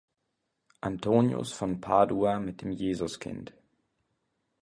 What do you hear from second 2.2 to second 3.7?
mit dem Jesuskind.